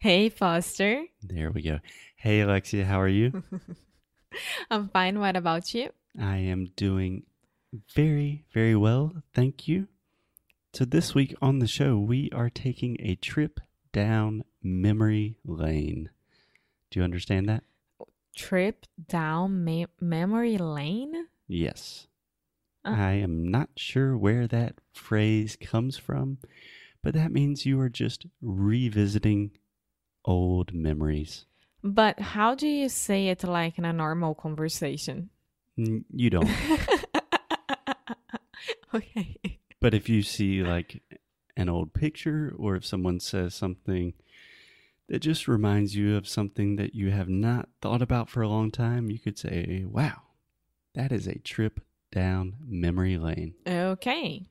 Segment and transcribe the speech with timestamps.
[0.00, 1.04] Hey, Foster.
[1.22, 1.80] There we go.
[2.16, 3.42] Hey, Alexia, how are you?
[4.70, 5.18] I'm fine.
[5.18, 5.90] What about you?
[6.18, 7.24] I am doing
[7.94, 9.12] very, very well.
[9.34, 9.88] Thank you.
[10.72, 13.60] So, this week on the show, we are taking a trip
[13.92, 16.08] down memory lane.
[16.90, 17.64] Do you understand that?
[18.34, 21.26] Trip down me- memory lane?
[21.46, 22.06] Yes.
[22.86, 22.94] Oh.
[22.94, 26.38] I am not sure where that phrase comes from,
[27.02, 29.50] but that means you are just revisiting
[30.24, 31.44] old memories.
[31.82, 35.30] But how do you say it like in a normal conversation?
[35.78, 36.50] N- You don't.
[38.94, 39.36] okay.
[39.80, 41.02] But if you see like
[41.56, 44.12] an old picture or if someone says something
[45.08, 48.70] that just reminds you of something that you have not thought about for a long
[48.70, 50.22] time, you could say, wow,
[50.94, 51.80] that is a trip
[52.12, 53.54] down memory lane.
[53.66, 54.46] Okay.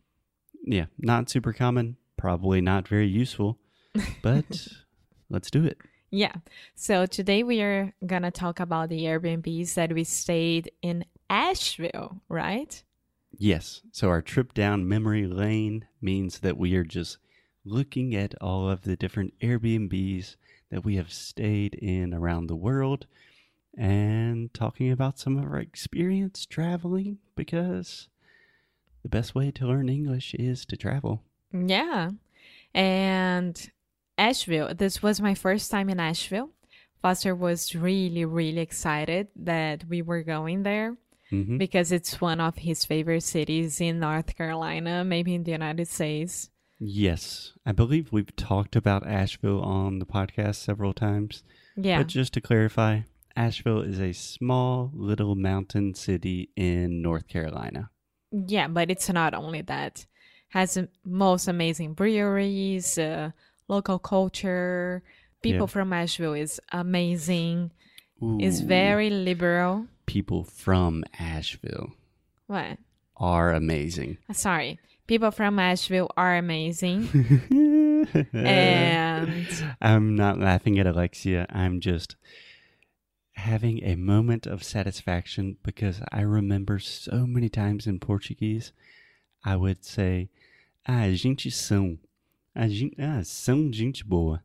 [0.65, 3.59] Yeah, not super common, probably not very useful,
[4.21, 4.67] but
[5.29, 5.77] let's do it.
[6.11, 6.33] Yeah.
[6.75, 12.21] So today we are going to talk about the Airbnbs that we stayed in Asheville,
[12.29, 12.81] right?
[13.37, 17.20] Yes, so our trip down memory lane means that we are just
[17.63, 20.35] looking at all of the different Airbnbs
[20.71, 23.05] that we have stayed in around the world
[23.77, 28.07] and talking about some of our experience traveling because
[29.04, 31.23] the best way to learn English is to travel.
[31.54, 32.09] Yeah.
[32.73, 33.71] And
[34.20, 36.49] Asheville, this was my first time in Asheville.
[37.01, 40.98] Foster was really, really excited that we were going there
[41.29, 45.87] hmm because it's one of his favorite cities in North Carolina, maybe in the United
[45.87, 46.49] States.
[46.79, 51.43] Yes, I believe we've talked about Asheville on the podcast several times.
[51.76, 51.99] Yeah.
[51.99, 53.01] But just to clarify,
[53.35, 57.91] Asheville is a small little mountain city in North Carolina.
[58.31, 60.05] Yeah, but it's not only that.
[60.49, 63.31] Has most amazing breweries, uh,
[63.70, 65.01] local culture.
[65.41, 65.73] People Yeah.
[65.73, 67.72] from Asheville is amazing.
[68.39, 68.66] Is Ooh.
[68.67, 69.88] very liberal.
[70.06, 71.94] people from Asheville
[72.47, 72.78] What?
[73.16, 74.17] are amazing.
[74.27, 74.79] Uh, Sorry.
[75.07, 77.07] People from Asheville are amazing.
[78.33, 79.47] and
[79.81, 81.45] I'm not laughing at Alexia.
[81.49, 82.15] I'm just
[83.33, 88.73] having a moment of satisfaction because I remember so many times in Portuguese,
[89.45, 90.29] I would say,
[90.88, 91.99] ah, a gente são.
[92.53, 94.43] A gente, ah, são gente boa.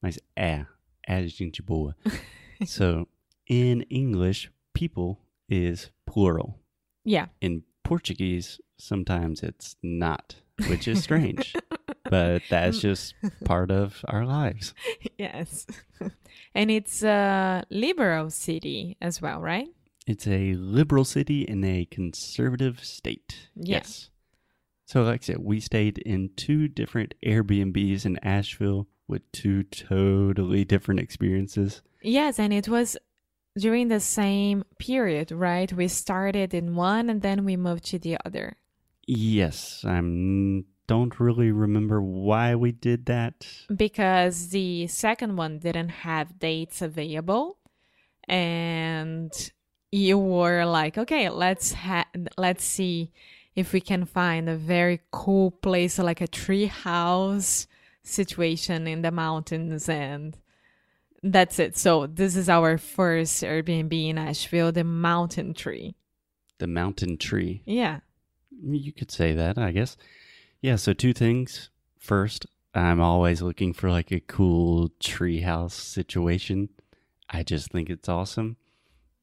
[0.00, 0.66] Mas é,
[1.06, 1.96] é gente boa.
[2.66, 3.08] so
[3.48, 6.58] in English, people is plural.
[7.04, 7.26] yeah.
[7.40, 10.36] in Portuguese, sometimes it's not,
[10.68, 11.54] which is strange.
[12.10, 13.14] but that's just
[13.44, 14.74] part of our lives.
[15.18, 15.66] yes.
[16.54, 19.68] and it's a liberal city as well, right?
[20.06, 23.48] It's a liberal city in a conservative state.
[23.54, 23.76] Yeah.
[23.78, 24.10] Yes.
[24.92, 30.66] So, like I said, we stayed in two different Airbnbs in Asheville with two totally
[30.66, 31.80] different experiences.
[32.02, 32.98] Yes, and it was
[33.56, 35.72] during the same period, right?
[35.72, 38.58] We started in one and then we moved to the other.
[39.06, 43.46] Yes, I don't really remember why we did that.
[43.74, 47.56] because the second one didn't have dates available
[48.28, 49.32] and
[49.90, 52.08] you were like okay let's ha-
[52.38, 53.10] let's see
[53.54, 57.66] if we can find a very cool place like a tree house
[58.02, 60.36] situation in the mountains and
[61.22, 65.94] that's it so this is our first airbnb in asheville the mountain tree
[66.58, 67.62] The mountain tree.
[67.64, 68.00] yeah
[68.64, 69.96] You could say that, I guess.
[70.60, 71.70] Yeah, so two things.
[71.98, 76.68] First, I'm always looking for like a cool treehouse situation.
[77.28, 78.56] I just think it's awesome.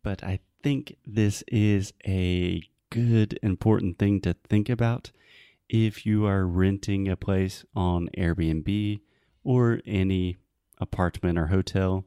[0.03, 5.12] But I think this is a good, important thing to think about
[5.68, 9.00] if you are renting a place on Airbnb
[9.44, 10.38] or any
[10.80, 12.06] apartment or hotel,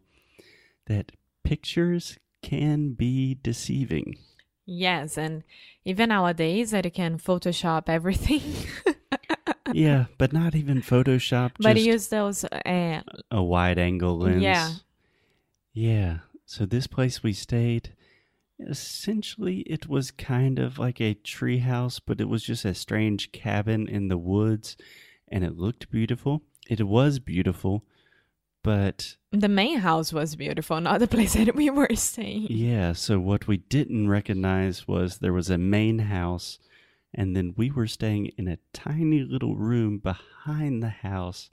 [0.86, 1.12] that
[1.44, 4.16] pictures can be deceiving.
[4.64, 5.42] yes and
[5.84, 8.42] even nowadays that you can photoshop everything
[9.72, 11.52] yeah, but not even Photoshop.
[11.58, 14.42] but just use those uh, a wide angle lens.
[14.42, 14.70] Yeah.
[15.72, 16.18] Yeah.
[16.46, 17.94] So this place we stayed,
[18.68, 23.88] essentially it was kind of like a treehouse, but it was just a strange cabin
[23.88, 24.76] in the woods
[25.28, 26.42] and it looked beautiful.
[26.68, 27.84] It was beautiful,
[28.62, 32.46] but The main house was beautiful, not the place that we were staying.
[32.50, 36.58] yeah, so what we didn't recognize was there was a main house
[37.14, 41.50] and then we were staying in a tiny little room behind the house.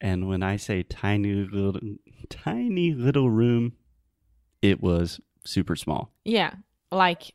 [0.00, 1.80] And when I say tiny little
[2.28, 3.72] tiny little room,
[4.62, 6.12] it was super small.
[6.24, 6.54] Yeah,
[6.90, 7.34] like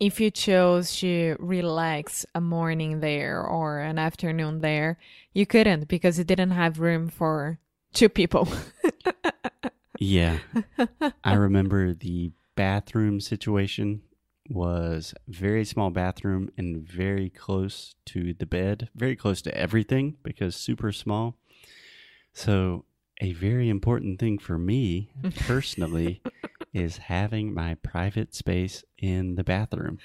[0.00, 4.98] if you chose to relax a morning there or an afternoon there,
[5.32, 7.58] you couldn't because it didn't have room for
[7.94, 8.48] two people.
[10.02, 10.38] Yeah.
[11.22, 14.02] I remember the bathroom situation
[14.48, 20.56] was very small bathroom and very close to the bed, very close to everything because
[20.56, 21.36] super small.
[22.32, 22.84] So,
[23.20, 25.12] a very important thing for me
[25.46, 26.20] personally
[26.72, 29.98] is having my private space in the bathroom.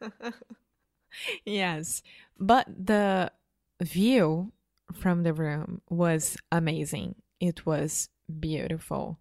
[1.44, 2.02] yes.
[2.38, 3.32] But the
[3.80, 4.52] view
[4.92, 7.16] from the room was amazing.
[7.40, 8.08] It was
[8.40, 9.18] beautiful.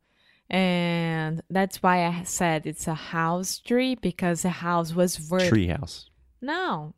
[0.49, 5.57] And that's why I said it's a house tree because the house was vertical.
[5.57, 6.09] Treehouse.
[6.41, 6.93] Não.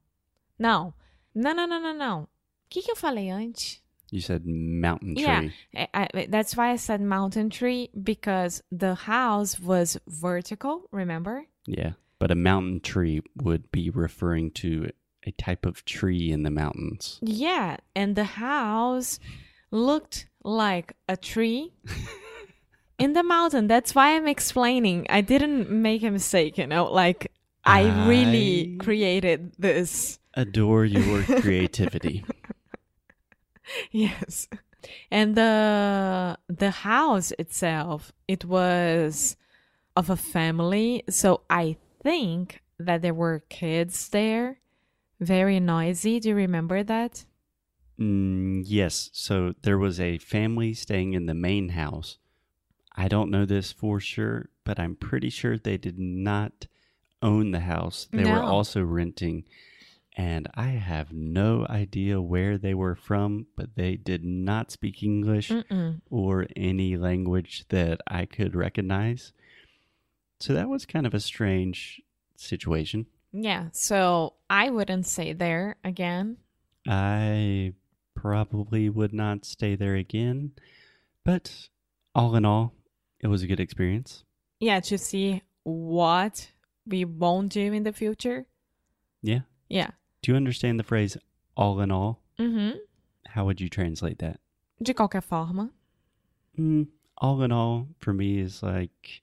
[0.59, 0.93] Não.
[1.33, 2.21] Não, não, não, não, não.
[2.23, 2.27] O
[2.69, 3.81] que, que eu falei antes?
[4.11, 5.23] You said mountain tree.
[5.23, 5.87] Yeah.
[5.93, 11.45] I, I, that's why I said mountain tree because the house was vertical, remember?
[11.65, 11.93] Yeah.
[12.19, 14.89] But a mountain tree would be referring to
[15.25, 17.19] a type of tree in the mountains.
[17.21, 17.77] Yeah.
[17.95, 19.19] And the house
[19.71, 21.73] looked like a tree
[22.99, 23.67] in the mountain.
[23.67, 25.07] That's why I'm explaining.
[25.09, 27.31] I didn't make a mistake, you know, like
[27.65, 30.19] I really created this.
[30.35, 32.23] Adore your creativity.
[33.95, 34.47] yes.
[35.09, 39.35] And the the house itself, it was
[39.95, 44.59] of a family, so I think that there were kids there.
[45.19, 46.19] Very noisy.
[46.19, 47.25] Do you remember that?
[47.99, 49.09] Mm, yes.
[49.13, 52.17] So there was a family staying in the main house.
[52.95, 56.67] I don't know this for sure, but I'm pretty sure they did not
[57.21, 58.07] own the house.
[58.11, 59.45] They were also renting.
[60.17, 65.49] And I have no idea where they were from, but they did not speak English
[65.49, 65.99] Mm-mm.
[66.09, 69.33] or any language that I could recognize.
[70.39, 72.01] So that was kind of a strange
[72.37, 73.07] situation.
[73.33, 76.37] Yeah, so I wouldn't stay there again.
[76.87, 77.73] I
[78.15, 80.51] probably would not stay there again,
[81.25, 81.67] but
[82.13, 82.73] all in all,
[83.19, 84.23] it was a good experience.
[84.61, 86.51] Yeah, to see what
[86.85, 88.45] we won't do in the future.
[89.21, 89.41] Yeah.
[89.67, 89.91] Yeah.
[90.25, 91.17] Do you understand the phrase
[91.55, 92.19] all in all?
[92.39, 92.79] Uhum.
[93.27, 94.39] How would you translate that?
[94.81, 95.69] De qualquer forma.
[96.57, 96.87] Mm,
[97.19, 99.21] all in all, for me, is like,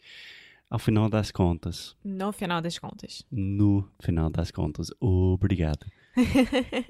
[0.70, 1.94] ao final das contas.
[2.04, 3.24] No final das contas.
[3.32, 4.92] No final das contas.
[5.02, 5.86] Obrigado.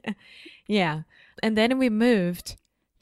[0.66, 1.04] yeah.
[1.42, 2.56] And then we moved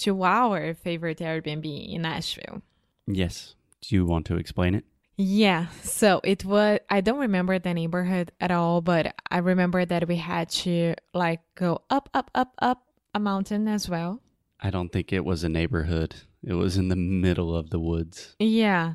[0.04, 2.62] to our favorite Airbnb in Asheville.
[3.08, 3.56] Yes.
[3.80, 4.84] Do you want to explain it?
[5.16, 5.66] Yeah.
[5.82, 10.16] So it was, I don't remember the neighborhood at all, but I remember that we
[10.16, 12.82] had to like go up, up, up, up
[13.14, 14.20] a mountain as well.
[14.60, 16.14] I don't think it was a neighborhood.
[16.42, 18.34] It was in the middle of the woods.
[18.38, 18.94] Yeah.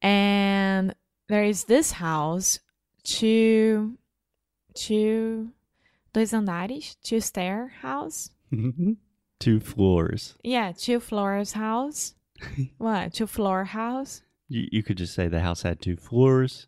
[0.00, 0.94] And
[1.28, 2.60] there is this house,
[3.02, 3.98] two,
[4.74, 5.50] two,
[6.12, 8.30] dois andares, two stair house.
[8.52, 8.92] Mm-hmm.
[9.38, 10.34] Two floors.
[10.42, 12.14] Yeah, two floors house.
[12.78, 13.12] what?
[13.12, 14.22] Two floor house?
[14.48, 16.66] You, you could just say the house had two floors,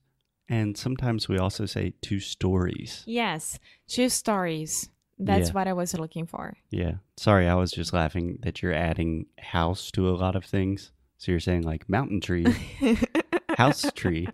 [0.48, 3.02] and sometimes we also say two stories.
[3.06, 4.88] Yes, two stories.
[5.18, 5.54] That's Yeah.
[5.54, 6.56] what I was looking for.
[6.70, 6.94] Yeah.
[7.16, 10.92] Sorry, I was just laughing that you're adding house to a lot of things.
[11.18, 12.46] So you're saying like mountain tree,
[13.56, 14.28] house tree,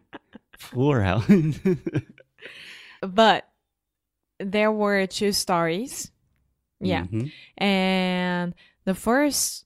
[0.59, 1.25] floor house.
[3.01, 3.49] but
[4.39, 6.11] there were two stories.
[6.81, 7.05] Yeah.
[7.05, 7.33] Mhm.
[7.57, 8.55] And
[8.85, 9.65] the first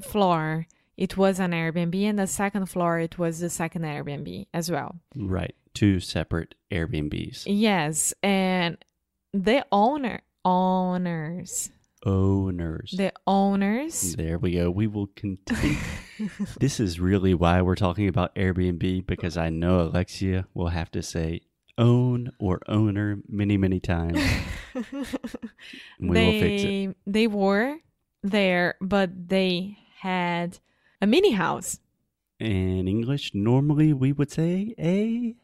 [0.00, 4.70] floor, it was an Airbnb, and the second floor, it was the second Airbnb as
[4.70, 4.96] well.
[5.16, 5.54] Right.
[5.74, 7.44] Two separate Airbnbs.
[7.46, 8.14] Yes.
[8.22, 8.78] And
[9.32, 11.70] the owner, owners,
[12.06, 12.92] Owners.
[12.96, 14.70] the owners, There we go.
[14.70, 15.78] We will continue.
[16.60, 21.02] this is really why we're talking about Airbnb because I know Alexia will have to
[21.02, 21.40] say
[21.78, 24.20] own or owner many, many times.
[25.98, 26.66] We will fix it.
[26.66, 27.76] they, they were
[28.22, 30.58] there, but they had
[31.04, 31.78] a mini house.
[32.40, 35.36] In English, normally we would say a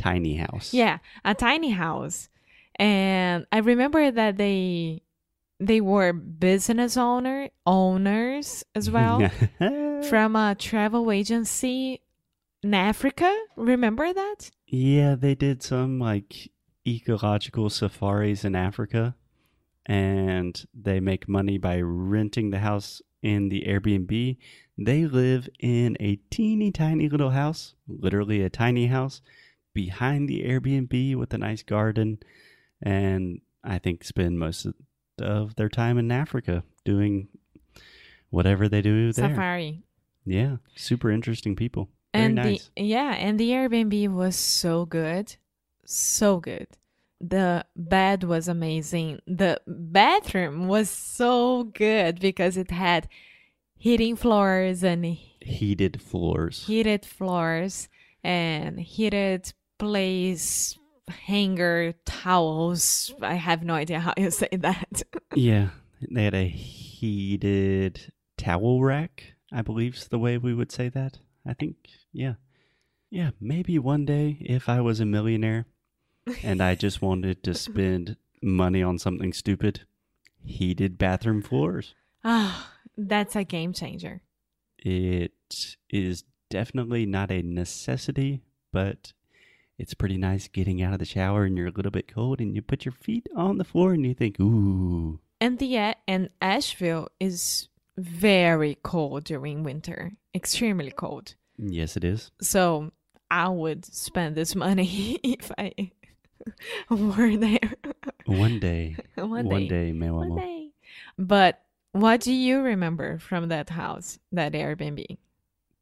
[0.00, 0.72] tiny house.
[0.72, 2.28] Yeah, a tiny house.
[2.76, 5.02] And I remember that they
[5.60, 9.18] they were business owner owners as well
[10.08, 12.00] from a travel agency
[12.62, 13.30] in Africa.
[13.56, 14.50] Remember that?
[14.66, 16.50] yeah, they did some like
[16.86, 19.14] ecological safaris in Africa
[19.86, 24.36] and they make money by renting the house in the Airbnb.
[24.76, 29.22] They live in a teeny tiny little house, literally a tiny house,
[29.74, 32.18] behind the Airbnb with a nice garden.
[32.82, 34.66] And I think spend most
[35.20, 37.28] of, their time in Africa doing
[38.30, 39.30] whatever they do there.
[39.30, 39.82] Safari.
[40.24, 41.88] Yeah, super interesting people.
[42.12, 42.70] Very and nice.
[42.76, 45.36] the yeah, and the Airbnb was so good.
[45.84, 46.68] So good.
[47.20, 49.20] The bed was amazing.
[49.26, 53.08] The bathroom was so good because it had
[53.76, 55.04] heating floors and
[55.40, 56.64] Heated floors.
[56.66, 57.88] heated floors
[58.22, 60.76] and heated place
[61.08, 63.12] hanger towels.
[63.22, 65.02] I have no idea how you say that.
[65.34, 65.68] yeah.
[66.10, 71.18] They had a heated towel rack, I believe's the way we would say that.
[71.46, 71.76] I think,
[72.12, 72.34] yeah.
[73.10, 75.66] Yeah, maybe one day if I was a millionaire
[76.42, 79.82] and I just wanted to spend money on something stupid,
[80.44, 81.94] heated bathroom floors.
[82.24, 84.22] Ah, that's a game changer.
[84.78, 88.42] It is definitely not a necessity,
[88.72, 89.12] but
[89.78, 92.54] it's pretty nice getting out of the shower and you're a little bit cold and
[92.54, 95.20] you put your feet on the floor and you think, ooh.
[95.40, 101.34] And the and Asheville is very cold during winter, extremely cold.
[101.56, 102.30] Yes, it is.
[102.40, 102.92] So
[103.30, 105.92] I would spend this money if I
[106.90, 107.74] were there
[108.26, 108.96] One day.
[109.14, 109.68] one, One day.
[109.68, 110.70] day, meu One day.
[111.18, 115.18] But what do you remember from that house, that Airbnb?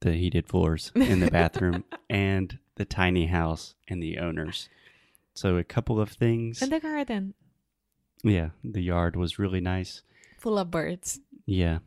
[0.00, 4.68] The heated floors in the bathroom and the tiny house and the owners.
[5.34, 6.62] So a couple of things.
[6.62, 7.34] And the garden,
[8.22, 10.02] yeah, the yard was really nice.
[10.38, 11.20] full of birds.
[11.46, 11.78] Yeah.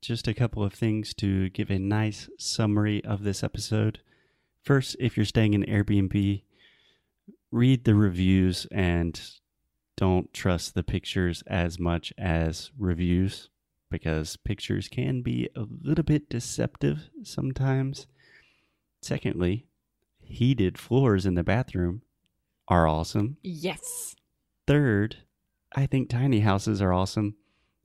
[0.00, 4.00] Just a couple of things to give a nice summary of this episode.
[4.62, 6.42] First, if you're staying in Airbnb,
[7.52, 9.20] read the reviews and
[9.96, 13.50] don't trust the pictures as much as reviews
[13.90, 18.06] because pictures can be a little bit deceptive sometimes.
[19.02, 19.66] Secondly,
[20.22, 22.02] heated floors in the bathroom
[22.66, 23.36] are awesome.
[23.42, 24.16] Yes.
[24.66, 25.18] Third,
[25.76, 27.36] I think tiny houses are awesome.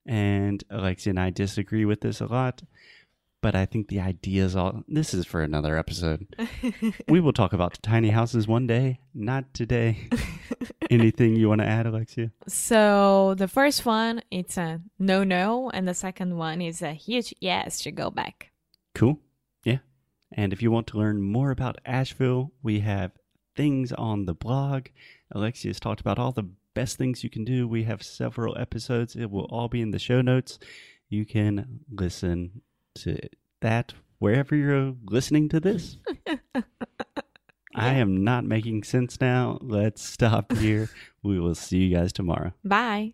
[0.05, 2.63] And Alexia and I disagree with this a lot.
[3.47, 4.83] But I think the idea is all.
[4.89, 6.27] This is for another episode.
[7.07, 10.09] we will talk about tiny houses one day, not today.
[10.91, 12.31] Anything you want to add, Alexia?
[12.49, 17.33] so the first one, it's a no no, and the second one is a huge
[17.39, 18.51] yes to go back.
[18.93, 19.17] Cool.
[19.63, 19.77] Yeah.
[20.33, 23.11] And if you want to learn more about Asheville, we have
[23.55, 24.87] things on the blog.
[25.31, 27.65] Alexia's talked about all the best things you can do.
[27.65, 29.15] We have several episodes.
[29.15, 30.59] It will all be in the show notes.
[31.07, 32.61] You can listen
[33.03, 33.17] to
[33.61, 35.97] that wherever you're listening to this.
[37.75, 39.59] I am not making sense now.
[39.61, 40.89] Let's stop here.
[41.23, 42.53] we will see you guys tomorrow.
[42.63, 43.13] Bye.